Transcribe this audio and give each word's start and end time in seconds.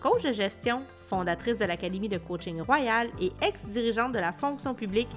coach 0.00 0.22
de 0.22 0.32
gestion, 0.32 0.84
fondatrice 1.08 1.58
de 1.58 1.64
l'Académie 1.64 2.08
de 2.08 2.18
coaching 2.18 2.60
royal 2.60 3.08
et 3.20 3.32
ex-dirigeante 3.42 4.12
de 4.12 4.18
la 4.18 4.32
fonction 4.32 4.74
publique, 4.74 5.08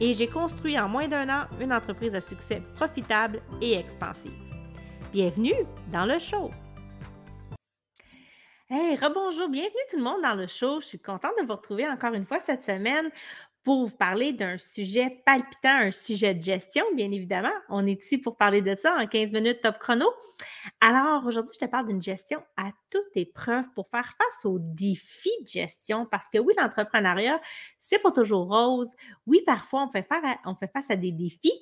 et 0.00 0.12
j'ai 0.12 0.26
construit 0.26 0.78
en 0.78 0.88
moins 0.88 1.08
d'un 1.08 1.28
an 1.28 1.46
une 1.60 1.72
entreprise 1.72 2.14
à 2.14 2.20
succès 2.20 2.62
profitable 2.74 3.40
et 3.60 3.74
expansive. 3.74 4.32
Bienvenue 5.12 5.54
dans 5.92 6.04
le 6.04 6.18
show! 6.18 6.50
Hey, 8.68 8.96
rebonjour, 8.96 9.48
bienvenue 9.48 9.70
tout 9.90 9.96
le 9.96 10.02
monde 10.02 10.22
dans 10.22 10.34
le 10.34 10.48
show. 10.48 10.80
Je 10.80 10.86
suis 10.86 10.98
contente 10.98 11.34
de 11.40 11.46
vous 11.46 11.54
retrouver 11.54 11.86
encore 11.86 12.14
une 12.14 12.26
fois 12.26 12.40
cette 12.40 12.64
semaine 12.64 13.10
pour 13.62 13.86
vous 13.86 13.96
parler 13.96 14.32
d'un 14.32 14.58
sujet 14.58 15.22
palpitant, 15.24 15.76
un 15.86 15.90
sujet 15.92 16.34
de 16.34 16.42
gestion, 16.42 16.84
bien 16.94 17.10
évidemment. 17.12 17.52
On 17.68 17.86
est 17.86 18.02
ici 18.02 18.18
pour 18.18 18.36
parler 18.36 18.62
de 18.62 18.74
ça 18.74 18.96
en 18.96 19.06
15 19.06 19.30
minutes 19.30 19.60
top 19.60 19.78
chrono. 19.78 20.06
Alors, 20.80 21.24
aujourd'hui, 21.26 21.54
je 21.58 21.64
te 21.64 21.70
parle 21.70 21.86
d'une 21.86 22.02
gestion 22.02 22.42
à 22.56 22.70
toute 22.90 23.16
épreuve 23.16 23.66
pour 23.74 23.88
faire 23.88 24.14
face 24.18 24.44
aux 24.44 24.58
défis 24.58 25.30
de 25.42 25.48
gestion 25.48 26.06
parce 26.06 26.28
que 26.28 26.38
oui, 26.38 26.54
l'entrepreneuriat, 26.58 27.40
c'est 27.78 27.98
pas 27.98 28.10
toujours 28.10 28.48
rose. 28.48 28.90
Oui, 29.26 29.42
parfois, 29.46 29.86
on 29.86 29.88
fait, 29.88 30.06
face 30.06 30.90
à 30.90 30.96
des 30.96 31.12
défis 31.12 31.52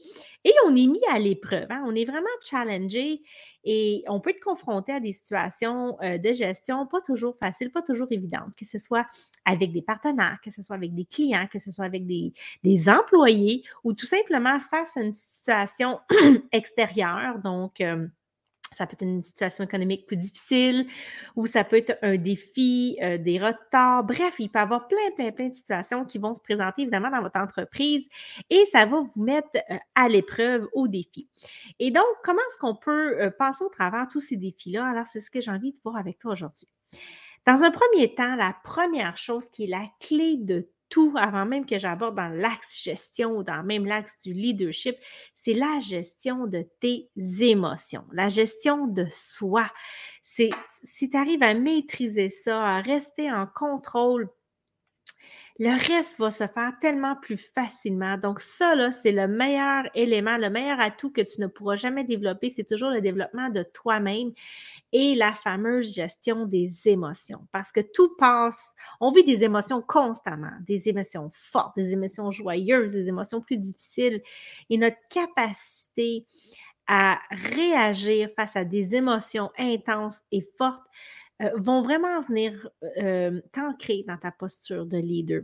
et 0.45 0.53
on 0.67 0.70
est 0.70 0.87
mis 0.87 1.01
à 1.11 1.19
l'épreuve. 1.19 1.67
Hein. 1.70 1.83
On 1.87 1.95
est 1.95 2.05
vraiment 2.05 2.27
challengé 2.41 3.23
et 3.64 4.05
on 4.09 4.20
peut 4.20 4.31
être 4.31 4.42
confronté 4.42 4.92
à 4.92 5.01
des 5.01 5.12
situations 5.12 5.97
euh, 6.03 6.19
de 6.19 6.33
gestion 6.33 6.86
pas 6.86 7.01
toujours 7.01 7.36
faciles, 7.36 7.70
pas 7.70 7.83
toujours 7.83 8.09
évidentes, 8.11 8.55
que 8.57 8.64
ce 8.64 8.79
soit 8.79 9.07
avec 9.45 9.73
des 9.73 9.83
partenaires, 9.83 10.39
que 10.42 10.51
ce 10.51 10.62
soit 10.62 10.77
avec 10.77 10.95
des 10.95 11.05
clients, 11.05 11.47
que 11.51 11.59
ce 11.59 11.70
soit 11.70 11.84
avec 11.84 12.07
des, 12.07 12.33
employés 12.89 13.64
ou 13.83 13.95
tout 13.95 14.07
simplement 14.07 14.59
face 14.59 14.97
à 14.97 15.01
une 15.01 15.12
situation 15.12 16.01
extérieure. 16.53 17.39
Donc, 17.39 17.81
euh, 17.81 18.07
ça 18.75 18.86
peut 18.86 18.94
être 18.94 19.03
une 19.03 19.22
situation 19.22 19.64
économique 19.64 20.06
plus 20.06 20.17
difficile 20.17 20.86
ou 21.36 21.47
ça 21.47 21.64
peut 21.64 21.77
être 21.77 21.98
un 22.03 22.17
défi, 22.17 22.98
euh, 23.03 23.19
des 23.19 23.39
retards. 23.39 24.05
Bref, 24.05 24.34
il 24.39 24.50
peut 24.50 24.58
y 24.58 24.62
avoir 24.62 24.89
plein, 24.89 25.11
plein, 25.17 25.33
plein 25.33 25.48
de 25.48 25.55
situations 25.55 26.05
qui 26.05 26.19
vont 26.19 26.34
se 26.34 26.41
présenter 26.41 26.83
évidemment 26.83 27.11
dans 27.11 27.22
votre 27.22 27.39
entreprise 27.39 28.06
et 28.50 28.64
ça 28.72 28.86
va 28.86 28.97
vous 28.97 29.12
mettre 29.17 29.48
euh, 29.70 29.77
à 29.95 30.08
l'épreuve, 30.08 30.69
au 30.72 30.89
défi. 30.89 31.28
Et 31.78 31.91
donc, 31.91 32.05
comment 32.22 32.41
est-ce 32.50 32.58
qu'on 32.58 32.77
peut 32.77 33.20
euh, 33.20 33.30
passer 33.30 33.64
au 33.64 33.69
travers 33.69 34.06
tous 34.08 34.20
ces 34.20 34.36
défis-là? 34.36 34.84
Alors, 34.84 35.06
c'est 35.06 35.20
ce 35.20 35.30
que 35.30 35.41
j'ai 35.41 35.50
envie 35.50 35.72
de 35.72 35.78
voir 35.83 35.97
avec 35.97 36.19
toi 36.19 36.33
aujourd'hui. 36.33 36.69
Dans 37.47 37.62
un 37.62 37.70
premier 37.70 38.14
temps, 38.14 38.36
la 38.36 38.56
première 38.64 39.19
chose 39.19 39.50
qui 39.50 39.64
est 39.64 39.69
la 39.69 39.86
clé 40.00 40.36
de 40.39 40.67
avant 41.17 41.47
même 41.47 41.67
que 41.67 41.78
j'aborde 41.78 42.17
dans 42.17 42.28
l'axe 42.28 42.83
gestion 42.83 43.39
ou 43.39 43.42
dans 43.42 43.62
même 43.62 43.87
l'axe 43.87 44.17
du 44.25 44.33
leadership, 44.33 44.97
c'est 45.34 45.55
la 45.55 45.81
gestion 45.81 46.47
de 46.47 46.64
tes 46.81 47.09
émotions, 47.41 48.05
la 48.12 48.28
gestion 48.28 48.86
de 48.86 49.06
soi. 49.11 49.70
C'est 50.23 50.51
si 50.83 51.11
tu 51.11 51.17
arrives 51.17 51.42
à 51.42 51.55
maîtriser 51.55 52.31
ça, 52.31 52.62
à 52.62 52.81
rester 52.81 53.31
en 53.31 53.47
contrôle 53.47 54.28
le 55.61 55.71
reste 55.71 56.19
va 56.19 56.33
se 56.33 56.47
faire 56.49 56.73
tellement 56.81 57.15
plus 57.15 57.37
facilement. 57.37 58.19
Donc, 58.19 58.41
ça, 58.41 58.75
là, 58.75 58.91
c'est 58.91 59.13
le 59.13 59.29
meilleur 59.29 59.85
élément, 59.95 60.37
le 60.37 60.51
meilleur 60.51 60.81
atout 60.81 61.13
que 61.13 61.21
tu 61.21 61.41
ne 61.41 61.47
pourras 61.47 61.77
jamais 61.77 62.03
développer. 62.03 62.51
C'est 62.51 62.65
toujours 62.65 62.91
le 62.91 63.01
développement 63.01 63.51
de 63.51 63.63
toi-même 63.63 64.33
et 64.93 65.14
la 65.14 65.33
fameuse 65.33 65.95
gestion 65.95 66.47
des 66.47 66.89
émotions. 66.89 67.47
Parce 67.53 67.70
que 67.70 67.81
tout 67.81 68.17
passe, 68.17 68.75
on 69.01 69.13
vit 69.13 69.23
des 69.23 69.45
émotions 69.45 69.81
constamment, 69.81 70.53
des 70.67 70.89
émotions 70.89 71.31
fortes, 71.33 71.77
des 71.77 71.93
émotions 71.93 72.33
joyeuses, 72.33 72.93
des 72.93 73.09
émotions 73.09 73.41
plus 73.41 73.57
difficiles. 73.57 74.23
Et 74.70 74.77
notre 74.77 74.98
capacité 75.09 76.27
à 76.87 77.19
réagir 77.31 78.29
face 78.37 78.57
à 78.57 78.64
des 78.64 78.95
émotions 78.95 79.51
intenses 79.59 80.19
et 80.33 80.43
fortes, 80.59 80.85
euh, 81.42 81.50
vont 81.56 81.83
vraiment 81.83 82.20
venir 82.20 82.68
euh, 82.98 83.40
t'ancrer 83.52 84.05
dans 84.06 84.17
ta 84.17 84.30
posture 84.30 84.86
de 84.86 84.98
leader. 84.98 85.42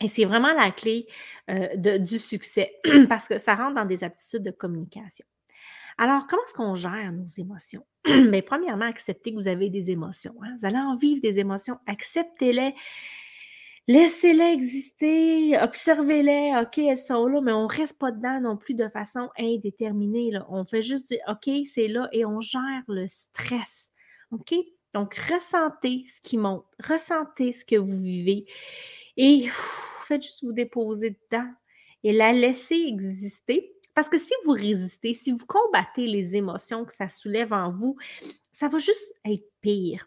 Et 0.00 0.08
c'est 0.08 0.24
vraiment 0.24 0.54
la 0.54 0.70
clé 0.70 1.06
euh, 1.50 1.98
du 1.98 2.18
succès 2.18 2.72
parce 3.08 3.28
que 3.28 3.38
ça 3.38 3.54
rentre 3.54 3.74
dans 3.74 3.84
des 3.84 4.02
aptitudes 4.02 4.42
de 4.42 4.50
communication. 4.50 5.26
Alors, 5.98 6.26
comment 6.26 6.42
est-ce 6.46 6.54
qu'on 6.54 6.74
gère 6.74 7.12
nos 7.12 7.26
émotions? 7.36 7.84
Mais 8.08 8.40
premièrement, 8.42 8.86
acceptez 8.86 9.32
que 9.32 9.36
vous 9.36 9.48
avez 9.48 9.68
des 9.68 9.90
émotions. 9.90 10.34
Hein. 10.42 10.56
Vous 10.58 10.64
allez 10.64 10.78
en 10.78 10.96
vivre 10.96 11.20
des 11.20 11.38
émotions. 11.38 11.78
Acceptez-les. 11.86 12.74
Laissez-les 13.88 14.52
exister, 14.52 15.58
observez-les, 15.60 16.52
OK, 16.62 16.78
elles 16.78 16.96
sont 16.96 17.26
là, 17.26 17.40
mais 17.40 17.50
on 17.50 17.64
ne 17.64 17.74
reste 17.74 17.98
pas 17.98 18.12
dedans 18.12 18.40
non 18.40 18.56
plus 18.56 18.74
de 18.74 18.88
façon 18.88 19.30
indéterminée. 19.36 20.30
On 20.48 20.64
fait 20.64 20.82
juste 20.82 21.08
dire, 21.08 21.18
OK, 21.26 21.50
c'est 21.66 21.88
là 21.88 22.08
et 22.12 22.24
on 22.24 22.40
gère 22.40 22.84
le 22.86 23.06
stress. 23.08 23.90
OK? 24.30 24.54
Donc, 24.94 25.14
ressentez 25.14 26.04
ce 26.06 26.20
qui 26.20 26.36
monte, 26.36 26.64
ressentez 26.82 27.52
ce 27.52 27.64
que 27.64 27.76
vous 27.76 28.02
vivez 28.02 28.44
et 29.16 29.48
faites 30.06 30.22
juste 30.22 30.44
vous 30.44 30.52
déposer 30.52 31.10
dedans 31.10 31.48
et 32.02 32.12
la 32.12 32.32
laisser 32.32 32.74
exister. 32.74 33.72
Parce 33.94 34.08
que 34.08 34.18
si 34.18 34.32
vous 34.44 34.52
résistez, 34.52 35.14
si 35.14 35.32
vous 35.32 35.46
combattez 35.46 36.06
les 36.06 36.36
émotions 36.36 36.84
que 36.84 36.92
ça 36.92 37.08
soulève 37.08 37.52
en 37.52 37.70
vous, 37.70 37.96
ça 38.52 38.68
va 38.68 38.78
juste 38.78 39.14
être 39.24 39.44
pire. 39.60 40.06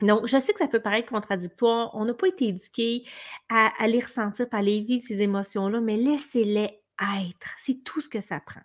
Donc, 0.00 0.26
je 0.26 0.38
sais 0.38 0.52
que 0.52 0.58
ça 0.58 0.68
peut 0.68 0.82
paraître 0.82 1.08
contradictoire. 1.08 1.90
On 1.94 2.04
n'a 2.04 2.14
pas 2.14 2.28
été 2.28 2.48
éduqué 2.48 3.04
à, 3.48 3.72
à 3.82 3.86
les 3.86 4.00
ressentir, 4.00 4.46
à 4.50 4.62
les 4.62 4.80
vivre, 4.80 5.02
ces 5.02 5.20
émotions-là, 5.22 5.80
mais 5.80 5.96
laissez-les 5.96 6.82
être. 7.00 7.48
C'est 7.58 7.82
tout 7.84 8.00
ce 8.00 8.08
que 8.08 8.20
ça 8.20 8.40
prend. 8.40 8.60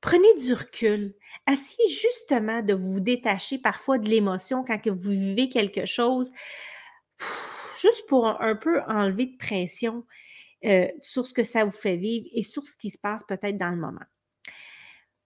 Prenez 0.00 0.34
du 0.36 0.54
recul. 0.54 1.14
Essayez 1.50 1.88
justement 1.90 2.62
de 2.62 2.74
vous 2.74 3.00
détacher 3.00 3.58
parfois 3.58 3.98
de 3.98 4.08
l'émotion 4.08 4.64
quand 4.64 4.78
que 4.78 4.90
vous 4.90 5.10
vivez 5.10 5.48
quelque 5.48 5.84
chose, 5.84 6.32
juste 7.80 8.06
pour 8.08 8.26
un, 8.26 8.56
peu 8.56 8.80
enlever 8.82 9.26
de 9.26 9.36
pression 9.36 10.06
euh, 10.64 10.88
sur 11.00 11.26
ce 11.26 11.34
que 11.34 11.44
ça 11.44 11.64
vous 11.64 11.70
fait 11.70 11.96
vivre 11.96 12.26
et 12.32 12.42
sur 12.42 12.66
ce 12.66 12.76
qui 12.76 12.90
se 12.90 12.98
passe 12.98 13.24
peut-être 13.24 13.58
dans 13.58 13.70
le 13.70 13.76
moment. 13.76 14.00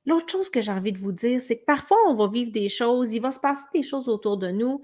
L'autre 0.07 0.31
chose 0.31 0.51
que 0.51 0.61
j'ai 0.61 0.73
envie 0.73 0.93
de 0.93 0.99
vous 0.99 1.13
dire, 1.13 1.41
c'est 1.41 1.59
que 1.59 1.65
parfois 1.65 1.97
on 2.09 2.15
va 2.15 2.29
vivre 2.29 2.53
des 2.53 2.69
choses, 2.69 3.13
il 3.15 3.21
va 3.21 3.33
se 3.33 3.41
passer 3.41 3.65
des 3.73 3.83
choses 3.83 4.09
autour 4.09 4.37
de 4.37 4.51
nous, 4.51 4.83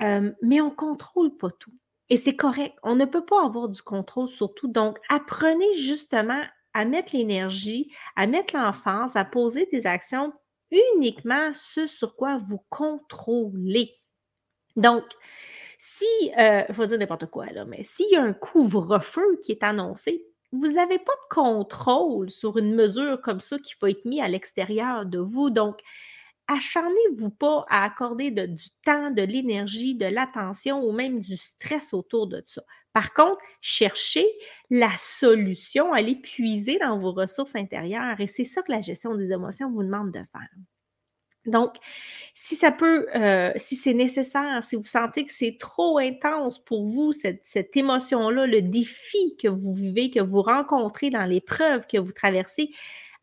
euh, 0.00 0.32
mais 0.42 0.60
on 0.60 0.70
ne 0.70 0.74
contrôle 0.74 1.36
pas 1.36 1.50
tout. 1.50 1.72
Et 2.08 2.16
c'est 2.16 2.36
correct. 2.36 2.76
On 2.82 2.96
ne 2.96 3.04
peut 3.04 3.24
pas 3.24 3.44
avoir 3.44 3.68
du 3.68 3.82
contrôle 3.82 4.28
sur 4.28 4.54
tout. 4.54 4.68
Donc, 4.68 4.98
apprenez 5.08 5.74
justement 5.76 6.42
à 6.74 6.84
mettre 6.84 7.16
l'énergie, 7.16 7.92
à 8.16 8.26
mettre 8.26 8.56
l'enfance, 8.56 9.16
à 9.16 9.24
poser 9.24 9.68
des 9.72 9.86
actions 9.86 10.32
uniquement 10.70 11.52
ce 11.54 11.86
sur 11.86 12.16
quoi 12.16 12.38
vous 12.38 12.60
contrôlez. 12.68 13.92
Donc, 14.76 15.04
si, 15.78 16.06
euh, 16.38 16.64
je 16.68 16.74
vais 16.74 16.86
dire 16.86 16.98
n'importe 16.98 17.26
quoi 17.26 17.46
là, 17.46 17.64
mais 17.64 17.84
s'il 17.84 18.10
y 18.10 18.16
a 18.16 18.22
un 18.22 18.32
couvre-feu 18.32 19.38
qui 19.42 19.52
est 19.52 19.62
annoncé, 19.62 20.24
vous 20.52 20.72
n'avez 20.74 20.98
pas 20.98 21.12
de 21.12 21.34
contrôle 21.34 22.30
sur 22.30 22.58
une 22.58 22.74
mesure 22.74 23.20
comme 23.20 23.40
ça 23.40 23.58
qui 23.58 23.74
va 23.80 23.90
être 23.90 24.04
mise 24.04 24.20
à 24.20 24.28
l'extérieur 24.28 25.04
de 25.04 25.18
vous. 25.18 25.50
Donc, 25.50 25.80
acharnez-vous 26.48 27.30
pas 27.30 27.64
à 27.68 27.84
accorder 27.84 28.30
du 28.30 28.70
temps, 28.84 29.10
de 29.10 29.22
l'énergie, 29.22 29.94
de 29.94 30.06
l'attention 30.06 30.82
ou 30.84 30.92
même 30.92 31.20
du 31.20 31.36
stress 31.36 31.92
autour 31.92 32.28
de 32.28 32.42
ça. 32.44 32.62
Par 32.94 33.12
contre, 33.12 33.40
cherchez 33.60 34.26
la 34.70 34.90
solution, 34.98 35.92
allez 35.92 36.14
puiser 36.14 36.78
dans 36.78 36.98
vos 36.98 37.12
ressources 37.12 37.56
intérieures 37.56 38.20
et 38.20 38.28
c'est 38.28 38.44
ça 38.46 38.62
que 38.62 38.72
la 38.72 38.80
gestion 38.80 39.14
des 39.16 39.32
émotions 39.32 39.70
vous 39.70 39.82
demande 39.82 40.12
de 40.12 40.20
faire. 40.20 40.48
Donc, 41.46 41.74
si 42.34 42.56
ça 42.56 42.70
peut, 42.70 43.06
euh, 43.14 43.52
si 43.56 43.76
c'est 43.76 43.92
nécessaire, 43.92 44.62
si 44.62 44.76
vous 44.76 44.84
sentez 44.84 45.26
que 45.26 45.32
c'est 45.32 45.58
trop 45.58 45.98
intense 45.98 46.64
pour 46.64 46.84
vous, 46.86 47.12
cette, 47.12 47.44
cette 47.44 47.76
émotion-là, 47.76 48.46
le 48.46 48.62
défi 48.62 49.36
que 49.42 49.48
vous 49.48 49.74
vivez, 49.74 50.10
que 50.10 50.20
vous 50.20 50.40
rencontrez 50.40 51.10
dans 51.10 51.24
l'épreuve 51.24 51.86
que 51.86 51.98
vous 51.98 52.12
traversez, 52.12 52.70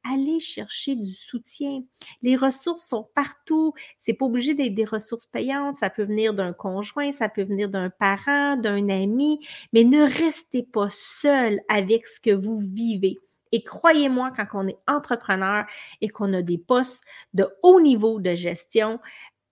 allez 0.09 0.39
chercher 0.39 0.95
du 0.95 1.09
soutien. 1.11 1.83
Les 2.21 2.35
ressources 2.35 2.87
sont 2.87 3.07
partout. 3.15 3.73
C'est 3.99 4.13
pas 4.13 4.25
obligé 4.25 4.53
d'être 4.53 4.75
des 4.75 4.85
ressources 4.85 5.25
payantes. 5.25 5.77
Ça 5.77 5.89
peut 5.89 6.03
venir 6.03 6.33
d'un 6.33 6.53
conjoint, 6.53 7.11
ça 7.11 7.29
peut 7.29 7.43
venir 7.43 7.69
d'un 7.69 7.89
parent, 7.89 8.57
d'un 8.57 8.89
ami, 8.89 9.39
mais 9.73 9.83
ne 9.83 10.03
restez 10.03 10.63
pas 10.63 10.89
seul 10.91 11.61
avec 11.69 12.07
ce 12.07 12.19
que 12.19 12.31
vous 12.31 12.59
vivez. 12.59 13.17
Et 13.51 13.63
croyez-moi, 13.63 14.31
quand 14.31 14.47
on 14.53 14.67
est 14.67 14.77
entrepreneur 14.87 15.65
et 15.99 16.07
qu'on 16.09 16.33
a 16.33 16.41
des 16.41 16.57
postes 16.57 17.03
de 17.33 17.47
haut 17.63 17.81
niveau 17.81 18.19
de 18.19 18.33
gestion, 18.33 18.99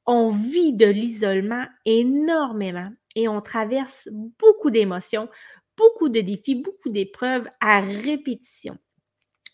on 0.06 0.30
vit 0.30 0.74
de 0.74 0.86
l'isolement 0.86 1.66
énormément 1.86 2.90
et 3.16 3.28
on 3.28 3.42
traverse 3.42 4.10
beaucoup 4.12 4.72
d'émotions, 4.72 5.30
beaucoup 5.78 6.10
de 6.10 6.22
défis, 6.22 6.56
beaucoup 6.56 6.90
d'épreuves 6.90 7.48
à 7.60 7.82
répétition. 7.82 8.78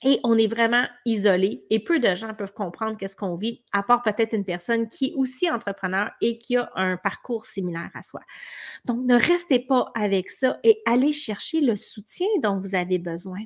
Et 0.03 0.19
on 0.23 0.37
est 0.37 0.47
vraiment 0.47 0.85
isolé 1.05 1.65
et 1.69 1.83
peu 1.83 1.99
de 1.99 2.13
gens 2.15 2.33
peuvent 2.33 2.53
comprendre 2.53 2.97
qu'est-ce 2.97 3.15
qu'on 3.15 3.35
vit, 3.35 3.63
à 3.71 3.81
part 3.81 4.03
peut-être 4.03 4.33
une 4.33 4.43
personne 4.43 4.89
qui 4.89 5.07
est 5.07 5.13
aussi 5.15 5.49
entrepreneur 5.49 6.11
et 6.21 6.37
qui 6.37 6.57
a 6.57 6.69
un 6.75 6.97
parcours 6.97 7.45
similaire 7.45 7.91
à 7.93 8.03
soi. 8.03 8.21
Donc, 8.83 9.05
ne 9.05 9.15
restez 9.15 9.59
pas 9.59 9.91
avec 9.95 10.29
ça 10.29 10.59
et 10.63 10.81
allez 10.85 11.13
chercher 11.13 11.61
le 11.61 11.75
soutien 11.75 12.27
dont 12.43 12.59
vous 12.59 12.75
avez 12.75 12.99
besoin. 12.99 13.43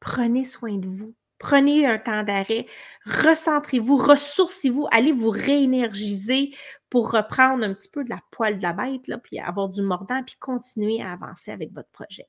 Prenez 0.00 0.44
soin 0.44 0.76
de 0.76 0.86
vous. 0.86 1.14
Prenez 1.44 1.84
un 1.84 1.98
temps 1.98 2.22
d'arrêt, 2.22 2.64
recentrez-vous, 3.04 3.98
ressourcez-vous, 3.98 4.86
allez 4.90 5.12
vous 5.12 5.28
réénergiser 5.28 6.54
pour 6.88 7.12
reprendre 7.12 7.62
un 7.64 7.74
petit 7.74 7.90
peu 7.90 8.02
de 8.02 8.08
la 8.08 8.22
poêle 8.30 8.56
de 8.56 8.62
la 8.62 8.72
bête, 8.72 9.06
là, 9.08 9.18
puis 9.18 9.38
avoir 9.38 9.68
du 9.68 9.82
mordant, 9.82 10.22
puis 10.22 10.36
continuer 10.40 11.02
à 11.02 11.12
avancer 11.12 11.50
avec 11.50 11.70
votre 11.74 11.90
projet. 11.90 12.26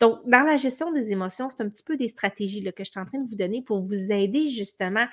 Donc, 0.00 0.20
dans 0.24 0.40
la 0.40 0.56
gestion 0.56 0.92
des 0.92 1.12
émotions, 1.12 1.50
c'est 1.50 1.62
un 1.62 1.68
petit 1.68 1.84
peu 1.84 1.98
des 1.98 2.08
stratégies 2.08 2.62
là, 2.62 2.72
que 2.72 2.84
je 2.84 2.90
suis 2.90 2.98
en 2.98 3.04
train 3.04 3.18
de 3.18 3.28
vous 3.28 3.36
donner 3.36 3.60
pour 3.60 3.82
vous 3.82 4.10
aider 4.10 4.48
justement 4.48 5.08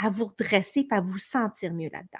à 0.00 0.10
vous 0.10 0.24
redresser 0.24 0.88
et 0.90 0.92
à 0.92 1.00
vous 1.00 1.18
sentir 1.18 1.72
mieux 1.72 1.90
là-dedans. 1.92 2.18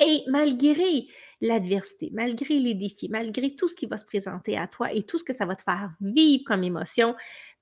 Et 0.00 0.22
malgré 0.28 1.06
l'adversité, 1.42 2.10
malgré 2.12 2.58
les 2.58 2.74
défis, 2.74 3.08
malgré 3.10 3.54
tout 3.54 3.68
ce 3.68 3.74
qui 3.74 3.86
va 3.86 3.96
se 3.98 4.04
présenter 4.04 4.56
à 4.56 4.66
toi 4.66 4.92
et 4.92 5.02
tout 5.02 5.18
ce 5.18 5.24
que 5.24 5.32
ça 5.32 5.46
va 5.46 5.56
te 5.56 5.62
faire 5.62 5.92
vivre 6.00 6.42
comme 6.46 6.64
émotion, 6.64 7.14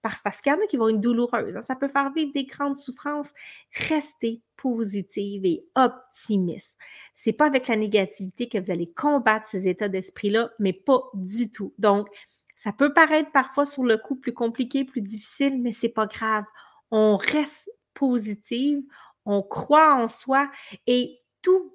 parce 0.02 0.40
qu'il 0.40 0.52
y 0.52 0.55
en 0.55 0.61
a 0.61 0.67
qui 0.67 0.76
vont 0.76 0.88
être 0.88 1.00
douloureuses, 1.00 1.56
hein, 1.56 1.62
ça 1.62 1.76
peut 1.76 1.88
faire 1.88 2.12
vivre 2.12 2.32
des 2.32 2.44
grandes 2.44 2.79
souffrances, 2.79 3.32
restez 3.73 4.40
positive 4.56 5.44
et 5.44 5.64
optimiste. 5.75 6.76
C'est 7.14 7.32
pas 7.32 7.46
avec 7.46 7.69
la 7.69 7.76
négativité 7.76 8.49
que 8.49 8.58
vous 8.58 8.70
allez 8.70 8.90
combattre 8.90 9.46
ces 9.46 9.69
états 9.69 9.88
d'esprit-là, 9.88 10.50
mais 10.58 10.73
pas 10.73 11.02
du 11.14 11.50
tout. 11.50 11.75
Donc, 11.79 12.08
ça 12.56 12.73
peut 12.73 12.93
paraître 12.93 13.31
parfois 13.31 13.64
sur 13.64 13.85
le 13.85 13.96
coup 13.99 14.17
plus 14.17 14.35
compliqué, 14.35 14.85
plus 14.85 15.02
difficile, 15.02 15.61
mais 15.62 15.73
c'est 15.73 15.88
pas 15.88 16.06
grave. 16.06 16.44
On 16.90 17.17
reste 17.17 17.70
positive, 17.94 18.82
on 19.25 19.43
croit 19.43 19.94
en 19.94 20.08
soi 20.08 20.50
et 20.88 21.19
tout 21.43 21.73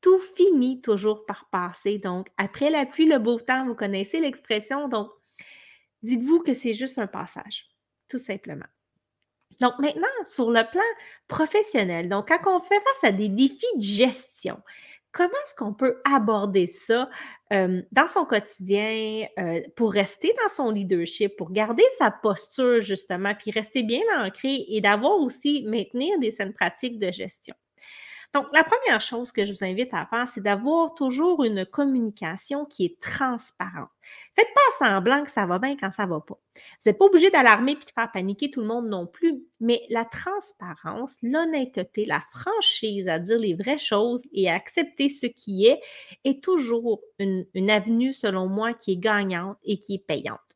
Tout 0.00 0.18
finit 0.18 0.80
toujours 0.80 1.26
par 1.26 1.48
passer. 1.50 1.98
Donc, 1.98 2.28
après 2.38 2.70
la 2.70 2.86
pluie, 2.86 3.06
le 3.06 3.18
beau 3.18 3.38
temps, 3.38 3.66
vous 3.66 3.74
connaissez 3.74 4.18
l'expression. 4.18 4.88
Donc, 4.88 5.10
dites-vous 6.02 6.40
que 6.40 6.54
c'est 6.54 6.72
juste 6.72 6.98
un 6.98 7.06
passage, 7.06 7.66
tout 8.08 8.18
simplement. 8.18 8.64
Donc, 9.60 9.78
maintenant, 9.78 10.08
sur 10.24 10.50
le 10.50 10.62
plan 10.70 10.80
professionnel, 11.28 12.08
donc 12.08 12.28
quand 12.28 12.56
on 12.56 12.60
fait 12.60 12.80
face 12.80 13.10
à 13.10 13.12
des 13.12 13.28
défis 13.28 13.66
de 13.76 13.82
gestion, 13.82 14.58
comment 15.12 15.28
est-ce 15.44 15.54
qu'on 15.54 15.74
peut 15.74 16.00
aborder 16.10 16.66
ça 16.66 17.10
dans 17.50 18.08
son 18.08 18.24
quotidien 18.24 19.26
pour 19.76 19.92
rester 19.92 20.34
dans 20.42 20.48
son 20.48 20.70
leadership, 20.70 21.36
pour 21.36 21.52
garder 21.52 21.84
sa 21.98 22.10
posture 22.10 22.80
justement, 22.80 23.34
puis 23.34 23.50
rester 23.50 23.82
bien 23.82 24.00
ancré 24.16 24.64
et 24.68 24.80
d'avoir 24.80 25.18
aussi 25.18 25.62
maintenir 25.66 26.18
des 26.20 26.30
saines 26.30 26.54
pratiques 26.54 26.98
de 26.98 27.10
gestion? 27.12 27.54
Donc, 28.32 28.46
la 28.52 28.62
première 28.62 29.00
chose 29.00 29.32
que 29.32 29.44
je 29.44 29.52
vous 29.52 29.64
invite 29.64 29.92
à 29.92 30.06
faire, 30.06 30.28
c'est 30.28 30.40
d'avoir 30.40 30.94
toujours 30.94 31.42
une 31.42 31.66
communication 31.66 32.64
qui 32.64 32.84
est 32.84 33.00
transparente. 33.00 33.88
Faites 34.36 34.46
pas 34.54 34.86
semblant 34.86 35.24
que 35.24 35.30
ça 35.32 35.46
va 35.46 35.58
bien 35.58 35.76
quand 35.76 35.90
ça 35.90 36.06
va 36.06 36.20
pas. 36.20 36.38
Vous 36.54 36.60
n'êtes 36.86 36.98
pas 36.98 37.06
obligé 37.06 37.30
d'alarmer 37.30 37.74
puis 37.74 37.86
de 37.86 37.90
faire 37.90 38.10
paniquer 38.12 38.50
tout 38.50 38.60
le 38.60 38.68
monde 38.68 38.88
non 38.88 39.06
plus, 39.08 39.42
mais 39.58 39.82
la 39.90 40.04
transparence, 40.04 41.16
l'honnêteté, 41.22 42.04
la 42.04 42.22
franchise 42.30 43.08
à 43.08 43.18
dire 43.18 43.38
les 43.38 43.54
vraies 43.54 43.78
choses 43.78 44.22
et 44.32 44.48
à 44.48 44.54
accepter 44.54 45.08
ce 45.08 45.26
qui 45.26 45.66
est, 45.66 45.80
est 46.24 46.42
toujours 46.42 47.00
une, 47.18 47.46
une 47.54 47.70
avenue, 47.70 48.12
selon 48.12 48.46
moi, 48.46 48.74
qui 48.74 48.92
est 48.92 48.96
gagnante 48.96 49.58
et 49.64 49.80
qui 49.80 49.94
est 49.94 50.06
payante. 50.06 50.49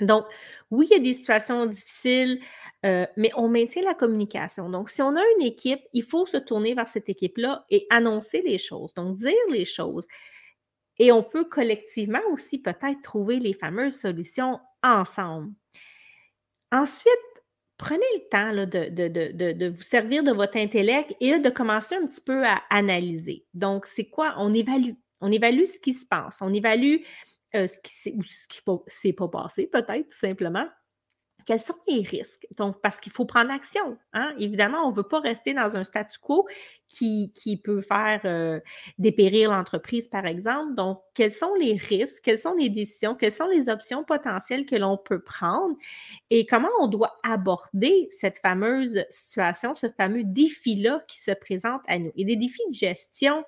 Donc, 0.00 0.24
oui, 0.70 0.86
il 0.90 0.94
y 0.94 0.96
a 0.96 1.02
des 1.02 1.14
situations 1.14 1.66
difficiles, 1.66 2.40
euh, 2.86 3.06
mais 3.16 3.30
on 3.36 3.48
maintient 3.48 3.82
la 3.82 3.94
communication. 3.94 4.68
Donc, 4.70 4.90
si 4.90 5.02
on 5.02 5.16
a 5.16 5.22
une 5.36 5.44
équipe, 5.44 5.80
il 5.92 6.02
faut 6.02 6.26
se 6.26 6.36
tourner 6.36 6.74
vers 6.74 6.88
cette 6.88 7.08
équipe-là 7.08 7.64
et 7.70 7.86
annoncer 7.90 8.42
les 8.42 8.58
choses, 8.58 8.94
donc 8.94 9.16
dire 9.16 9.32
les 9.50 9.64
choses. 9.64 10.06
Et 10.98 11.12
on 11.12 11.22
peut 11.22 11.44
collectivement 11.44 12.20
aussi 12.32 12.58
peut-être 12.58 13.02
trouver 13.02 13.38
les 13.40 13.54
fameuses 13.54 13.98
solutions 13.98 14.60
ensemble. 14.82 15.52
Ensuite, 16.72 17.12
prenez 17.78 18.04
le 18.14 18.28
temps 18.28 18.52
de, 18.52 19.52
de, 19.52 19.68
vous 19.68 19.82
servir 19.82 20.22
de 20.22 20.32
votre 20.32 20.58
intellect 20.58 21.14
et 21.20 21.38
de 21.38 21.50
commencer 21.50 21.94
un 21.94 22.06
petit 22.06 22.20
peu 22.20 22.46
à 22.46 22.60
analyser. 22.68 23.46
Donc, 23.54 23.86
c'est 23.86 24.10
quoi? 24.10 24.34
On 24.36 24.52
évalue. 24.52 24.92
On 25.22 25.32
évalue 25.32 25.64
ce 25.64 25.80
qui 25.80 25.94
se 25.94 26.06
passe. 26.06 26.38
On 26.42 26.52
évalue 26.52 26.96
euh, 27.54 27.66
ce 27.66 27.76
qui 27.82 28.12
ou 28.16 28.22
ce 28.22 28.46
qui 28.46 28.60
s'est 28.86 29.12
pas 29.12 29.28
passé, 29.28 29.66
peut-être, 29.66 30.08
tout 30.08 30.16
simplement. 30.16 30.66
Quels 31.46 31.60
sont 31.60 31.74
les 31.88 32.02
risques? 32.02 32.46
Donc, 32.56 32.80
parce 32.82 33.00
qu'il 33.00 33.12
faut 33.12 33.24
prendre 33.24 33.50
action. 33.50 33.96
Hein? 34.12 34.34
Évidemment, 34.38 34.86
on 34.86 34.90
ne 34.90 34.94
veut 34.94 35.08
pas 35.08 35.20
rester 35.20 35.54
dans 35.54 35.76
un 35.76 35.84
statu 35.84 36.18
quo 36.18 36.46
qui, 36.88 37.32
peut 37.64 37.80
faire 37.80 38.20
euh, 38.24 38.60
dépérir 38.98 39.50
l'entreprise, 39.50 40.08
par 40.08 40.26
exemple. 40.26 40.74
Donc, 40.74 41.00
quels 41.14 41.32
sont 41.32 41.54
les 41.54 41.74
risques? 41.74 42.22
Quelles 42.22 42.38
sont 42.38 42.54
les 42.54 42.68
décisions? 42.68 43.14
Quelles 43.14 43.32
sont 43.32 43.48
les 43.48 43.68
options 43.68 44.04
potentielles 44.04 44.66
que 44.66 44.76
l'on 44.76 44.96
peut 44.96 45.22
prendre? 45.22 45.74
Et 46.30 46.46
comment 46.46 46.68
on 46.78 46.88
doit 46.88 47.18
aborder 47.22 48.08
cette 48.10 48.38
fameuse 48.38 49.04
situation, 49.08 49.74
ce 49.74 49.88
fameux 49.88 50.24
défi-là 50.24 51.02
qui 51.08 51.20
se 51.20 51.32
présente 51.32 51.82
à 51.88 51.98
nous? 51.98 52.12
Et 52.16 52.24
des 52.24 52.36
défis 52.36 52.68
de 52.68 52.74
gestion, 52.74 53.44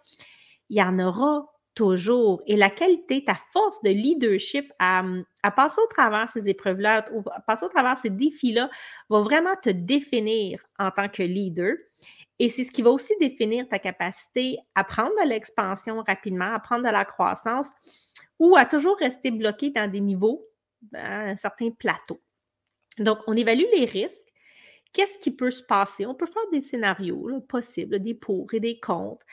il 0.71 0.79
y 0.79 0.83
en 0.83 0.99
aura 0.99 1.52
toujours. 1.75 2.43
Et 2.47 2.57
la 2.57 2.71
qualité, 2.71 3.25
ta 3.25 3.35
force 3.53 3.81
de 3.83 3.91
leadership 3.91 4.73
à, 4.79 5.05
passer 5.57 5.81
au 5.83 5.87
travers 5.87 6.29
ces 6.29 6.49
épreuves-là, 6.49 7.07
ou 7.13 7.23
à 7.31 7.41
passer 7.41 7.67
au 7.67 7.69
travers 7.69 7.99
ces 7.99 8.11
défis-là, 8.11 8.71
va 9.09 9.21
vraiment 9.21 9.55
te 9.63 9.71
définir 9.71 10.63
en 10.79 10.91
tant 10.91 11.09
que 11.09 11.23
leader. 11.23 11.75
Et 12.39 12.49
c'est 12.49 12.65
ce 12.65 12.73
qui 12.73 12.83
va 12.83 12.91
aussi 12.91 13.13
définir 13.21 13.69
ta 13.69 13.79
capacité 13.79 14.59
à 14.75 14.85
prendre 14.85 15.13
de 15.23 15.29
l'expansion 15.29 16.03
rapidement, 16.07 16.53
à 16.53 16.59
prendre 16.59 16.85
de 16.85 16.91
la 16.91 17.05
croissance 17.05 17.73
ou 18.39 18.57
à 18.57 18.65
toujours 18.65 18.97
rester 18.97 19.31
bloqué 19.31 19.71
dans 19.71 19.91
des 19.91 20.01
niveaux, 20.01 20.45
à 20.95 21.31
un 21.31 21.37
certain 21.37 21.71
plateau. 21.71 22.21
Donc, 22.99 23.19
on 23.27 23.37
évalue 23.37 23.65
les 23.77 23.85
risques. 23.85 24.32
Qu'est-ce 24.93 25.19
qui 25.19 25.31
peut 25.31 25.51
se 25.51 25.63
passer? 25.63 26.05
On 26.07 26.15
peut 26.15 26.27
faire 26.27 26.43
des 26.53 26.61
scénarios 26.61 27.41
possibles, 27.49 27.99
des 27.99 28.15
pour 28.15 28.53
et 28.53 28.61
des 28.61 28.79
contre. 28.79 29.25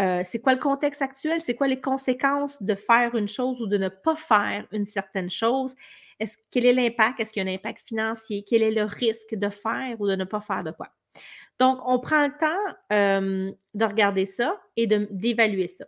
Euh, 0.00 0.22
c'est 0.24 0.40
quoi 0.40 0.54
le 0.54 0.58
contexte 0.60 1.02
actuel? 1.02 1.40
C'est 1.42 1.54
quoi 1.54 1.68
les 1.68 1.80
conséquences 1.80 2.62
de 2.62 2.74
faire 2.74 3.14
une 3.14 3.28
chose 3.28 3.60
ou 3.60 3.66
de 3.66 3.76
ne 3.76 3.88
pas 3.88 4.16
faire 4.16 4.66
une 4.72 4.86
certaine 4.86 5.28
chose? 5.28 5.74
Est-ce, 6.18 6.36
quel 6.50 6.64
est 6.64 6.72
l'impact? 6.72 7.20
Est-ce 7.20 7.32
qu'il 7.32 7.44
y 7.44 7.46
a 7.46 7.50
un 7.50 7.54
impact 7.54 7.86
financier? 7.86 8.44
Quel 8.48 8.62
est 8.62 8.70
le 8.70 8.84
risque 8.84 9.34
de 9.34 9.50
faire 9.50 10.00
ou 10.00 10.08
de 10.08 10.16
ne 10.16 10.24
pas 10.24 10.40
faire 10.40 10.64
de 10.64 10.70
quoi? 10.70 10.88
Donc, 11.58 11.80
on 11.84 11.98
prend 11.98 12.26
le 12.26 12.32
temps 12.38 13.54
de 13.74 13.84
regarder 13.84 14.24
ça 14.24 14.58
et 14.76 14.86
d'évaluer 14.86 15.68
ça. 15.68 15.84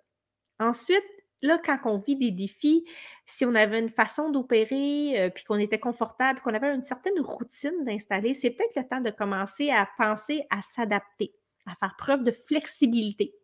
Ensuite, 0.60 1.02
là, 1.44 1.60
quand 1.64 1.78
on 1.84 1.98
vit 1.98 2.16
des 2.16 2.30
défis, 2.30 2.84
si 3.26 3.44
on 3.44 3.54
avait 3.54 3.78
une 3.78 3.90
façon 3.90 4.30
d'opérer, 4.30 5.20
euh, 5.20 5.30
puis 5.30 5.44
qu'on 5.44 5.58
était 5.58 5.78
confortable, 5.78 6.40
qu'on 6.40 6.54
avait 6.54 6.74
une 6.74 6.82
certaine 6.82 7.20
routine 7.20 7.84
d'installer, 7.84 8.34
c'est 8.34 8.50
peut-être 8.50 8.76
le 8.76 8.88
temps 8.88 9.00
de 9.00 9.10
commencer 9.10 9.70
à 9.70 9.88
penser 9.98 10.44
à 10.50 10.62
s'adapter, 10.62 11.34
à 11.66 11.74
faire 11.76 11.94
preuve 11.98 12.24
de 12.24 12.32
flexibilité. 12.32 13.34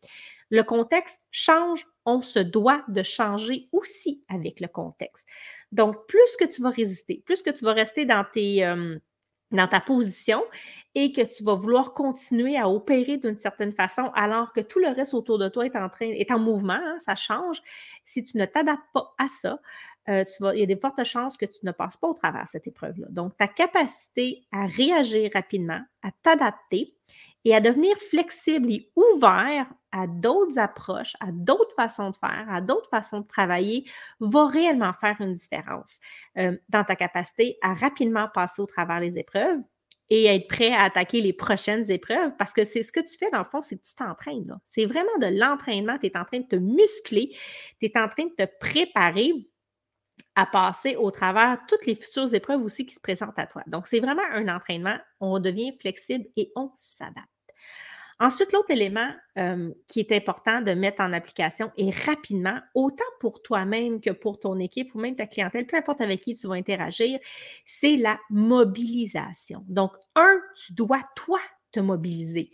Le 0.50 0.62
contexte 0.62 1.20
change, 1.30 1.86
on 2.06 2.22
se 2.22 2.40
doit 2.40 2.82
de 2.88 3.02
changer 3.02 3.68
aussi 3.70 4.24
avec 4.28 4.60
le 4.60 4.66
contexte. 4.66 5.28
Donc, 5.70 6.06
plus 6.08 6.36
que 6.38 6.44
tu 6.44 6.62
vas 6.62 6.70
résister, 6.70 7.22
plus 7.24 7.42
que 7.42 7.50
tu 7.50 7.64
vas 7.64 7.72
rester 7.72 8.04
dans 8.04 8.24
tes... 8.24 8.64
Euh, 8.64 8.98
dans 9.50 9.68
ta 9.68 9.80
position 9.80 10.42
et 10.94 11.12
que 11.12 11.22
tu 11.22 11.44
vas 11.44 11.54
vouloir 11.54 11.92
continuer 11.94 12.56
à 12.58 12.68
opérer 12.68 13.16
d'une 13.16 13.38
certaine 13.38 13.72
façon 13.72 14.10
alors 14.14 14.52
que 14.52 14.60
tout 14.60 14.78
le 14.80 14.88
reste 14.88 15.14
autour 15.14 15.38
de 15.38 15.48
toi 15.48 15.66
est 15.66 15.76
en 15.76 15.88
train 15.88 16.06
est 16.06 16.30
en 16.32 16.38
mouvement, 16.38 16.74
hein, 16.74 16.96
ça 17.04 17.14
change. 17.16 17.60
Si 18.04 18.24
tu 18.24 18.38
ne 18.38 18.44
t'adaptes 18.44 18.82
pas 18.92 19.14
à 19.18 19.28
ça, 19.28 19.58
euh, 20.10 20.24
il 20.54 20.60
y 20.60 20.62
a 20.62 20.66
des 20.66 20.76
fortes 20.76 21.02
chances 21.04 21.36
que 21.36 21.46
tu 21.46 21.60
ne 21.64 21.72
passes 21.72 21.96
pas 21.96 22.08
au 22.08 22.14
travers 22.14 22.46
cette 22.48 22.66
épreuve-là. 22.66 23.06
Donc, 23.10 23.36
ta 23.36 23.46
capacité 23.46 24.42
à 24.52 24.66
réagir 24.66 25.30
rapidement, 25.32 25.80
à 26.02 26.10
t'adapter 26.22 26.94
et 27.44 27.54
à 27.54 27.60
devenir 27.60 27.96
flexible 27.96 28.70
et 28.70 28.90
ouvert 28.96 29.66
à 29.92 30.06
d'autres 30.06 30.58
approches, 30.58 31.14
à 31.20 31.32
d'autres 31.32 31.74
façons 31.74 32.10
de 32.10 32.16
faire, 32.16 32.46
à 32.48 32.60
d'autres 32.60 32.88
façons 32.90 33.20
de 33.20 33.26
travailler, 33.26 33.84
va 34.20 34.46
réellement 34.46 34.92
faire 34.92 35.16
une 35.20 35.34
différence 35.34 35.98
euh, 36.38 36.56
dans 36.68 36.84
ta 36.84 36.96
capacité 36.96 37.58
à 37.62 37.74
rapidement 37.74 38.28
passer 38.32 38.60
au 38.62 38.66
travers 38.66 39.00
les 39.00 39.18
épreuves 39.18 39.60
et 40.10 40.26
être 40.26 40.48
prêt 40.48 40.72
à 40.72 40.82
attaquer 40.82 41.20
les 41.20 41.32
prochaines 41.32 41.88
épreuves 41.90 42.32
parce 42.36 42.52
que 42.52 42.64
c'est 42.64 42.82
ce 42.82 42.90
que 42.90 43.00
tu 43.00 43.16
fais 43.16 43.30
dans 43.30 43.38
le 43.38 43.44
fond, 43.44 43.62
c'est 43.62 43.76
que 43.76 43.86
tu 43.86 43.94
t'entraînes. 43.94 44.58
C'est 44.66 44.84
vraiment 44.84 45.16
de 45.20 45.26
l'entraînement, 45.26 45.98
tu 45.98 46.06
es 46.06 46.18
en 46.18 46.24
train 46.24 46.40
de 46.40 46.46
te 46.46 46.56
muscler, 46.56 47.30
tu 47.80 47.86
es 47.86 47.98
en 47.98 48.08
train 48.08 48.24
de 48.24 48.44
te 48.44 48.50
préparer 48.58 49.32
à 50.40 50.46
passer 50.46 50.96
au 50.96 51.10
travers 51.10 51.58
toutes 51.68 51.84
les 51.84 51.94
futures 51.94 52.32
épreuves 52.34 52.64
aussi 52.64 52.86
qui 52.86 52.94
se 52.94 53.00
présentent 53.00 53.38
à 53.38 53.46
toi. 53.46 53.62
Donc, 53.66 53.86
c'est 53.86 54.00
vraiment 54.00 54.22
un 54.32 54.48
entraînement. 54.48 54.96
On 55.20 55.38
devient 55.38 55.76
flexible 55.78 56.24
et 56.34 56.50
on 56.56 56.70
s'adapte. 56.76 57.28
Ensuite, 58.18 58.52
l'autre 58.52 58.70
élément 58.70 59.10
qui 59.86 60.00
est 60.00 60.12
important 60.12 60.62
de 60.62 60.72
mettre 60.72 61.02
en 61.02 61.12
application 61.12 61.70
et 61.76 61.90
rapidement, 61.90 62.58
autant 62.74 63.04
pour 63.18 63.42
toi-même 63.42 64.00
que 64.00 64.10
pour 64.10 64.40
ton 64.40 64.58
équipe 64.58 64.94
ou 64.94 64.98
même 64.98 65.14
ta 65.14 65.26
clientèle, 65.26 65.66
peu 65.66 65.76
importe 65.76 66.00
avec 66.00 66.22
qui 66.22 66.34
tu 66.34 66.46
vas 66.46 66.54
interagir, 66.54 67.18
c'est 67.66 67.96
la 67.96 68.18
mobilisation. 68.30 69.64
Donc, 69.68 69.92
un, 70.14 70.40
tu 70.56 70.72
dois, 70.72 71.02
toi, 71.16 71.40
te 71.70 71.80
mobiliser 71.80 72.50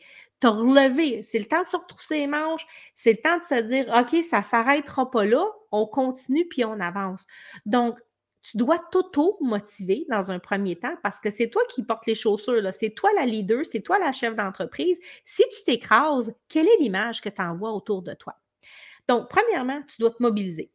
relever. 0.48 1.22
C'est 1.24 1.38
le 1.38 1.44
temps 1.44 1.62
de 1.62 1.68
se 1.68 1.76
retrousser 1.76 2.18
les 2.18 2.26
manches. 2.26 2.66
C'est 2.94 3.12
le 3.12 3.18
temps 3.18 3.38
de 3.38 3.44
se 3.44 3.62
dire, 3.62 3.86
OK, 3.94 4.22
ça 4.24 4.38
ne 4.38 4.44
s'arrêtera 4.44 5.10
pas 5.10 5.24
là. 5.24 5.44
On 5.72 5.86
continue 5.86 6.46
puis 6.48 6.64
on 6.64 6.80
avance. 6.80 7.26
Donc, 7.64 7.98
tu 8.42 8.56
dois 8.58 8.78
t'auto-motiver 8.78 10.06
dans 10.08 10.30
un 10.30 10.38
premier 10.38 10.76
temps 10.76 10.96
parce 11.02 11.18
que 11.18 11.30
c'est 11.30 11.48
toi 11.48 11.62
qui 11.68 11.82
portes 11.82 12.06
les 12.06 12.14
chaussures, 12.14 12.62
c'est 12.72 12.90
toi 12.90 13.10
la 13.16 13.26
leader, 13.26 13.66
c'est 13.66 13.80
toi 13.80 13.98
la 13.98 14.12
chef 14.12 14.36
d'entreprise. 14.36 14.98
Si 15.24 15.42
tu 15.50 15.64
t'écrases, 15.64 16.32
quelle 16.48 16.68
est 16.68 16.78
l'image 16.78 17.20
que 17.20 17.28
tu 17.28 17.42
envoies 17.42 17.72
autour 17.72 18.02
de 18.02 18.14
toi? 18.14 18.36
Donc, 19.08 19.28
premièrement, 19.28 19.82
tu 19.88 19.96
dois 19.98 20.10
te 20.10 20.22
mobiliser. 20.22 20.70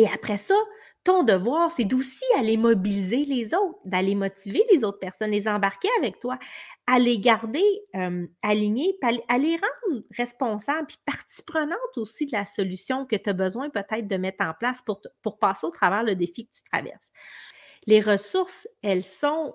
Et 0.00 0.08
après 0.08 0.38
ça, 0.38 0.54
ton 1.04 1.24
devoir, 1.24 1.70
c'est 1.70 1.84
d'aussi 1.84 2.24
aller 2.38 2.56
mobiliser 2.56 3.26
les 3.26 3.52
autres, 3.52 3.78
d'aller 3.84 4.14
motiver 4.14 4.64
les 4.72 4.82
autres 4.82 4.98
personnes, 4.98 5.30
les 5.30 5.46
embarquer 5.46 5.90
avec 5.98 6.18
toi, 6.20 6.38
à 6.86 6.98
les 6.98 7.18
garder 7.18 7.62
alignés, 8.40 8.96
à 9.28 9.36
les 9.36 9.56
rendre 9.56 10.02
responsables, 10.16 10.86
puis 10.86 10.96
partie 11.04 11.42
prenante 11.42 11.98
aussi 11.98 12.24
de 12.24 12.32
la 12.32 12.46
solution 12.46 13.04
que 13.04 13.16
tu 13.16 13.28
as 13.28 13.34
besoin 13.34 13.68
peut-être 13.68 14.06
de 14.06 14.16
mettre 14.16 14.42
en 14.42 14.54
place 14.58 14.80
pour, 14.80 15.02
pour 15.20 15.38
passer 15.38 15.66
au 15.66 15.70
travers 15.70 16.02
le 16.02 16.14
défi 16.14 16.46
que 16.46 16.52
tu 16.52 16.64
traverses. 16.64 17.12
Les 17.86 18.00
ressources, 18.00 18.66
elles 18.82 19.04
sont 19.04 19.54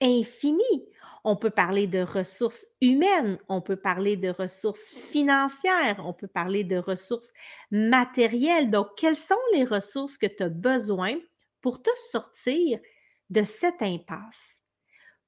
infinies. 0.00 0.86
On 1.24 1.36
peut 1.36 1.50
parler 1.50 1.86
de 1.86 2.00
ressources 2.00 2.66
humaines, 2.80 3.38
on 3.48 3.60
peut 3.60 3.76
parler 3.76 4.16
de 4.16 4.30
ressources 4.30 4.92
financières, 4.94 6.00
on 6.04 6.14
peut 6.14 6.28
parler 6.28 6.64
de 6.64 6.78
ressources 6.78 7.32
matérielles. 7.70 8.70
Donc, 8.70 8.88
quelles 8.96 9.16
sont 9.18 9.34
les 9.52 9.64
ressources 9.64 10.16
que 10.16 10.26
tu 10.26 10.42
as 10.42 10.48
besoin 10.48 11.16
pour 11.60 11.82
te 11.82 11.90
sortir 12.10 12.80
de 13.28 13.42
cette 13.42 13.82
impasse, 13.82 14.62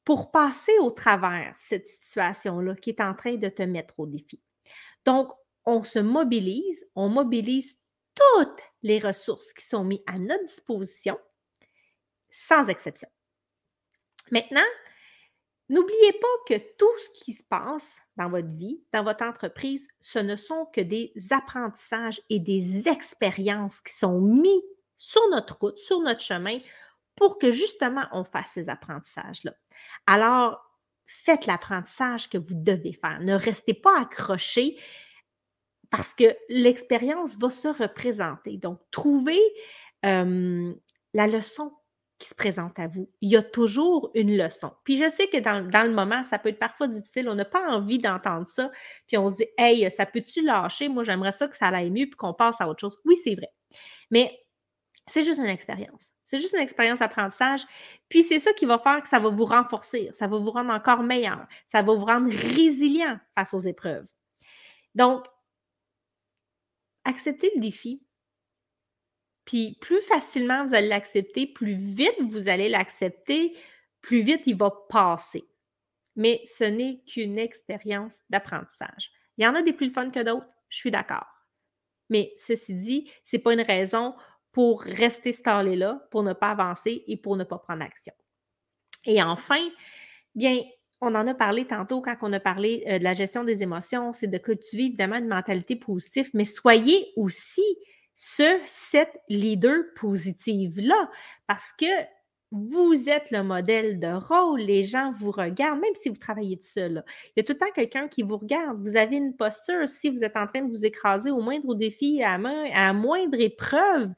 pour 0.05 0.31
passer 0.31 0.77
au 0.81 0.91
travers 0.91 1.55
cette 1.57 1.89
situation-là 1.89 2.75
qui 2.77 2.91
est 2.91 3.01
en 3.01 3.15
train 3.15 3.37
de 3.37 3.49
te 3.49 3.63
mettre 3.63 3.95
au 4.01 4.07
défi? 4.07 4.41
Donc, 5.07 5.33
on 5.67 5.83
se 5.85 5.99
mobilise, 6.01 6.87
on 6.97 7.09
mobilise 7.09 7.77
toutes 8.15 8.61
les 8.83 8.99
ressources 8.99 9.53
qui 9.53 9.65
sont 9.67 9.85
mises 9.85 10.03
à 10.07 10.19
notre 10.19 10.45
disposition, 10.47 11.19
sans 12.31 12.69
exception. 12.69 13.09
Maintenant, 14.31 14.65
N'oubliez 15.73 16.13
pas 16.13 16.29
que 16.55 16.59
tout 16.77 16.99
ce 16.99 17.23
qui 17.23 17.33
se 17.33 17.43
passe 17.45 18.03
dans 18.19 18.29
votre 18.29 18.51
vie, 18.59 18.83
dans 18.93 19.05
votre 19.05 19.25
entreprise, 19.25 19.89
ce 20.03 20.19
ne 20.19 20.37
sont 20.37 20.67
que 20.67 20.83
des 20.83 21.15
apprentissages 21.31 22.21
et 22.29 22.41
des 22.41 22.89
expériences 22.89 23.81
qui 23.81 23.95
sont 23.95 24.21
mis 24.21 24.63
sur 24.99 25.27
notre 25.31 25.59
route, 25.59 25.79
sur 25.79 26.01
notre 26.01 26.21
chemin, 26.21 26.59
pour 27.17 27.39
que 27.39 27.51
justement 27.51 28.05
on 28.13 28.23
fasse 28.23 28.51
ces 28.53 28.69
apprentissages-là. 28.69 29.55
Alors, 30.07 30.61
faites 31.07 31.47
l'apprentissage 31.47 32.29
que 32.29 32.37
vous 32.37 32.55
devez 32.55 32.93
faire. 32.93 33.21
Ne 33.21 33.35
restez 33.35 33.73
pas 33.73 33.99
accroché 33.99 34.79
parce 35.91 36.13
que 36.13 36.37
l'expérience 36.51 37.39
va 37.39 37.49
se 37.49 37.69
représenter. 37.69 38.59
Donc, 38.59 38.79
trouvez 38.91 39.41
la 40.03 41.27
leçon 41.27 41.73
se 42.29 42.35
présente 42.35 42.79
à 42.79 42.87
vous. 42.87 43.11
Il 43.21 43.31
y 43.31 43.37
a 43.37 43.43
toujours 43.43 44.11
une 44.15 44.37
leçon. 44.37 44.73
Puis 44.85 44.97
je 44.97 45.09
sais 45.09 45.27
que 45.27 45.39
dans, 45.39 45.87
le 45.87 45.93
moment, 45.93 46.23
ça 46.25 46.39
peut 46.39 46.49
être 46.49 46.59
parfois 46.59 46.89
difficile. 46.89 47.29
On 47.29 47.35
n'a 47.35 47.45
pas 47.45 47.67
envie 47.69 47.99
d'entendre 47.99 48.47
ça. 48.49 48.71
Puis 49.07 49.17
on 49.17 49.29
se 49.29 49.37
dit, 49.37 49.47
hey, 49.59 49.91
ça 49.91 50.07
peut-tu 50.07 50.43
lâcher? 50.43 50.89
Moi, 50.89 51.05
j'aimerais 51.05 51.33
ça 51.33 51.49
que 51.49 51.57
ça 51.57 51.69
aille 51.69 51.91
mieux 51.91 52.07
puis 52.07 52.17
qu'on 52.17 52.35
passe 52.35 52.61
à 52.61 52.69
autre 52.69 52.81
chose. 52.81 52.99
Oui, 53.05 53.17
c'est 53.25 53.35
vrai. 53.35 53.51
Mais 54.11 54.39
c'est 55.09 55.25
juste 55.25 55.39
une 55.39 55.47
expérience. 55.47 56.13
C'est 56.25 56.41
juste 56.41 56.55
une 56.55 56.63
expérience 56.63 57.01
d'apprentissage. 57.01 57.63
Puis 58.09 58.25
c'est 58.25 58.39
ça 58.39 58.53
qui 58.53 58.65
va 58.65 58.79
faire 58.79 59.03
que 59.03 59.09
ça 59.09 59.19
va 59.19 59.29
vous 59.29 59.45
renforcer, 59.45 60.09
ça 60.13 60.27
va 60.27 60.39
vous 60.39 60.51
rendre 60.51 60.73
encore 60.73 61.03
meilleur, 61.03 61.47
ça 61.71 61.83
va 61.83 61.93
vous 61.93 62.07
rendre 62.07 62.31
résilient 62.31 63.19
face 63.35 63.53
aux 63.53 63.61
épreuves. 63.61 64.07
Donc, 64.95 65.27
acceptez 67.05 67.51
le 67.55 67.61
défi, 67.61 68.03
puis 69.45 69.77
plus 69.81 70.01
facilement 70.03 70.65
vous 70.65 70.75
allez 70.75 70.89
l'accepter, 70.89 71.47
plus 71.47 71.75
vite 71.75 72.17
vous 72.21 72.49
allez 72.49 72.69
l'accepter, 72.69 73.57
plus 74.01 74.21
vite 74.21 74.43
il 74.47 74.57
va 74.57 74.71
passer. 74.89 75.45
Mais 76.17 76.43
ce 76.47 76.65
n'est 76.65 77.01
qu'une 77.07 77.39
expérience 77.39 78.15
d'apprentissage. 78.29 79.11
Il 79.39 79.45
y 79.45 79.47
en 79.47 79.55
a 79.55 79.63
des 79.63 79.73
plus 79.73 79.91
fun 79.91 80.11
que 80.11 80.21
d'autres, 80.21 80.47
je 80.69 80.77
suis 80.77 80.91
d'accord. 80.91 81.27
Mais 82.11 82.35
ceci 82.37 82.75
dit, 82.75 83.11
ce 83.25 83.37
n'est 83.37 83.43
pas 83.43 83.55
une 83.55 83.63
raison 83.63 84.15
pour 84.53 84.83
rester 84.83 85.33
stallé 85.33 85.77
là, 85.77 86.07
pour 86.11 86.23
ne 86.23 86.35
pas 86.35 86.51
avancer 86.51 87.05
et 87.07 87.17
pour 87.17 87.37
ne 87.37 87.45
pas 87.45 87.59
prendre 87.59 87.83
action. 87.83 88.13
Et 89.07 89.23
enfin, 89.23 89.67
bien, 90.35 90.61
on 91.01 91.15
en 91.15 91.27
a 91.27 91.35
parlé 91.35 91.65
tantôt 91.65 92.01
quand 92.01 92.17
on 92.21 92.33
a 92.33 92.41
parlé 92.41 92.85
euh, 92.87 92.99
de 92.99 93.05
la 93.05 93.15
gestion 93.15 93.45
des 93.45 93.63
émotions, 93.63 94.13
c'est 94.13 94.29
de 94.29 94.39
cultiver 94.39 94.85
évidemment 94.85 95.17
une 95.17 95.27
mentalité 95.27 95.75
positive, 95.75 96.31
mais 96.35 96.45
soyez 96.45 97.13
aussi 97.17 97.65
ce, 98.15 98.61
cette 98.67 99.21
leader 99.29 99.83
positive-là, 99.97 101.11
parce 101.47 101.73
que 101.79 101.87
vous 102.53 103.09
êtes 103.09 103.31
le 103.31 103.43
modèle 103.43 103.99
de 103.99 104.13
rôle, 104.13 104.61
les 104.61 104.85
gens 104.85 105.11
vous 105.13 105.31
regardent, 105.31 105.81
même 105.81 105.95
si 105.95 106.11
vous 106.11 106.17
travaillez 106.17 106.59
tout 106.59 106.69
seul. 106.69 107.03
Il 107.29 107.33
y 107.39 107.41
a 107.41 107.45
tout 107.45 107.55
le 107.55 107.59
temps 107.59 107.73
quelqu'un 107.75 108.09
qui 108.09 108.23
vous 108.23 108.37
regarde. 108.37 108.79
Vous 108.83 108.97
avez 108.97 109.17
une 109.17 109.35
posture, 109.35 109.89
si 109.89 110.11
vous 110.11 110.23
êtes 110.23 110.37
en 110.37 110.47
train 110.47 110.61
de 110.61 110.71
vous 110.71 110.85
écraser 110.85 111.31
au 111.31 111.41
moindre 111.41 111.75
défi, 111.75 112.23
à, 112.23 112.37
main, 112.37 112.67
à 112.75 112.93
moindre 112.93 113.41
épreuve, 113.41 114.11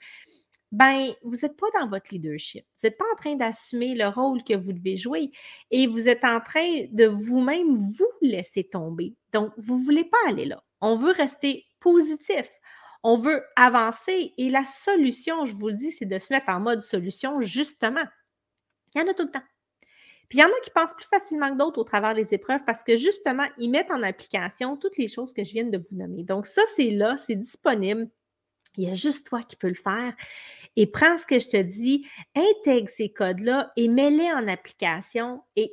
ben, 0.72 1.12
vous 1.22 1.36
n'êtes 1.36 1.56
pas 1.56 1.68
dans 1.78 1.88
votre 1.88 2.12
leadership. 2.12 2.64
Vous 2.76 2.88
n'êtes 2.88 2.98
pas 2.98 3.04
en 3.12 3.16
train 3.16 3.36
d'assumer 3.36 3.94
le 3.94 4.08
rôle 4.08 4.42
que 4.42 4.54
vous 4.54 4.72
devez 4.72 4.96
jouer 4.96 5.30
et 5.70 5.86
vous 5.86 6.08
êtes 6.08 6.24
en 6.24 6.40
train 6.40 6.86
de 6.90 7.06
vous-même 7.06 7.76
vous 7.76 8.10
laisser 8.20 8.64
tomber. 8.64 9.14
Donc, 9.32 9.52
vous 9.56 9.78
ne 9.78 9.84
voulez 9.84 10.04
pas 10.04 10.18
aller 10.28 10.46
là. 10.46 10.64
On 10.80 10.96
veut 10.96 11.12
rester 11.12 11.64
positif. 11.78 12.50
On 13.04 13.16
veut 13.16 13.44
avancer 13.54 14.32
et 14.38 14.48
la 14.48 14.64
solution, 14.64 15.44
je 15.44 15.54
vous 15.54 15.68
le 15.68 15.74
dis, 15.74 15.92
c'est 15.92 16.06
de 16.06 16.18
se 16.18 16.32
mettre 16.32 16.48
en 16.48 16.58
mode 16.58 16.82
solution, 16.82 17.40
justement. 17.42 18.04
Il 18.94 19.02
y 19.02 19.04
en 19.04 19.08
a 19.08 19.14
tout 19.14 19.24
le 19.24 19.30
temps. 19.30 19.42
Puis 20.28 20.38
il 20.38 20.40
y 20.40 20.44
en 20.44 20.48
a 20.48 20.60
qui 20.62 20.70
pensent 20.70 20.94
plus 20.94 21.06
facilement 21.06 21.50
que 21.50 21.58
d'autres 21.58 21.80
au 21.80 21.84
travers 21.84 22.14
des 22.14 22.32
épreuves 22.32 22.64
parce 22.64 22.82
que 22.82 22.96
justement, 22.96 23.46
ils 23.58 23.70
mettent 23.70 23.90
en 23.90 24.02
application 24.02 24.76
toutes 24.76 24.96
les 24.96 25.08
choses 25.08 25.32
que 25.34 25.44
je 25.44 25.52
viens 25.52 25.64
de 25.64 25.78
vous 25.78 25.96
nommer. 25.96 26.24
Donc, 26.24 26.46
ça, 26.46 26.62
c'est 26.74 26.90
là, 26.90 27.16
c'est 27.18 27.36
disponible. 27.36 28.08
Il 28.76 28.88
y 28.88 28.90
a 28.90 28.94
juste 28.94 29.26
toi 29.26 29.42
qui 29.42 29.56
peux 29.56 29.68
le 29.68 29.74
faire. 29.74 30.14
Et 30.76 30.86
prends 30.86 31.16
ce 31.16 31.26
que 31.26 31.38
je 31.38 31.48
te 31.48 31.56
dis, 31.56 32.06
intègre 32.34 32.88
ces 32.88 33.12
codes-là 33.12 33.70
et 33.76 33.86
mets-les 33.88 34.32
en 34.32 34.48
application 34.48 35.42
et 35.56 35.72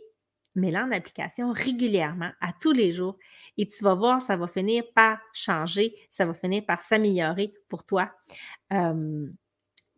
mets-les 0.56 0.78
en 0.78 0.92
application 0.92 1.52
régulièrement, 1.52 2.32
à 2.42 2.54
tous 2.60 2.72
les 2.72 2.94
jours. 2.94 3.18
Et 3.58 3.68
tu 3.68 3.84
vas 3.84 3.96
voir, 3.96 4.22
ça 4.22 4.36
va 4.36 4.48
finir 4.48 4.84
par 4.96 5.20
changer, 5.34 5.96
ça 6.10 6.26
va 6.26 6.34
finir 6.34 6.66
par 6.66 6.82
s'améliorer 6.82 7.54
pour 7.70 7.86
toi 7.86 8.12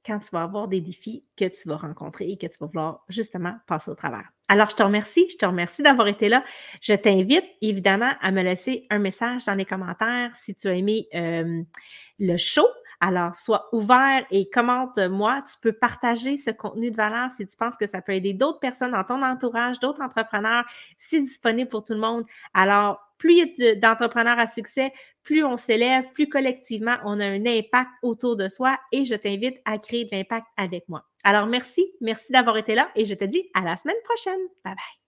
quand 0.06 0.20
tu 0.20 0.32
vas 0.34 0.44
avoir 0.44 0.68
des 0.68 0.82
défis 0.82 1.24
que 1.38 1.46
tu 1.46 1.70
vas 1.70 1.78
rencontrer 1.78 2.30
et 2.30 2.38
que 2.38 2.46
tu 2.46 2.60
vas 2.60 2.68
vouloir 2.68 3.06
justement 3.08 3.56
passer 3.68 3.90
au 3.90 3.96
travers. 3.96 4.30
Alors, 4.50 4.70
je 4.70 4.76
te 4.76 4.84
remercie, 4.84 5.26
je 5.32 5.38
te 5.38 5.46
remercie 5.46 5.82
d'avoir 5.82 6.10
été 6.10 6.28
là. 6.28 6.44
Je 6.82 6.94
t'invite 6.94 7.46
évidemment 7.62 8.12
à 8.20 8.32
me 8.32 8.42
laisser 8.42 8.86
un 8.90 9.00
message 9.00 9.46
dans 9.46 9.56
les 9.56 9.64
commentaires 9.64 10.36
si 10.36 10.54
tu 10.56 10.68
as 10.68 10.76
aimé 10.76 11.08
le 12.20 12.38
show. 12.38 12.68
Alors, 13.06 13.36
sois 13.36 13.68
ouvert 13.74 14.26
et 14.32 14.50
commente-moi. 14.50 15.42
Tu 15.42 15.60
peux 15.62 15.74
partager 15.74 16.38
ce 16.38 16.52
contenu 16.52 16.90
de 16.90 16.96
valeur 16.96 17.30
si 17.32 17.46
tu 17.46 17.58
penses 17.58 17.76
que 17.76 17.86
ça 17.86 18.02
peut 18.02 18.14
aider 18.14 18.32
d'autres 18.32 18.62
personnes 18.62 18.94
dans 18.94 19.04
ton 19.04 19.22
entourage, 19.22 19.78
d'autres 19.82 20.02
entrepreneurs. 20.02 20.64
C'est 20.98 21.20
disponible 21.20 21.70
pour 21.70 21.84
tout 21.84 21.92
le 21.92 22.00
monde. 22.00 22.24
Alors, 22.54 23.02
plus 23.18 23.34
il 23.34 23.54
y 23.58 23.68
a 23.68 23.76
d'entrepreneurs 23.76 24.40
à 24.40 24.48
succès, 24.48 24.94
plus 25.22 25.44
on 25.44 25.58
s'élève, 25.58 26.06
plus 26.14 26.30
collectivement 26.30 26.96
on 27.04 27.20
a 27.20 27.26
un 27.26 27.46
impact 27.46 27.92
autour 28.04 28.38
de 28.38 28.48
soi 28.48 28.80
et 28.94 29.04
je 29.04 29.16
t'invite 29.16 29.58
à 29.66 29.80
créer 29.80 30.06
de 30.06 30.16
l'impact 30.16 30.48
avec 30.56 30.88
moi. 30.88 31.04
Alors, 31.26 31.46
merci, 31.46 31.86
merci 32.00 32.32
d'avoir 32.32 32.56
été 32.56 32.74
là 32.74 32.90
et 32.96 33.04
je 33.04 33.16
te 33.16 33.26
dis 33.26 33.50
à 33.54 33.64
la 33.64 33.76
semaine 33.76 34.00
prochaine. 34.06 34.40
Bye 34.64 34.76
bye. 34.76 35.03